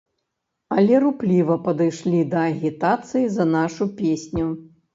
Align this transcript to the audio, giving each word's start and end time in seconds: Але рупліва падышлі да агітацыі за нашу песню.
Але 0.77 0.95
рупліва 1.03 1.57
падышлі 1.67 2.23
да 2.33 2.39
агітацыі 2.55 3.31
за 3.37 3.49
нашу 3.55 3.83
песню. 4.03 4.51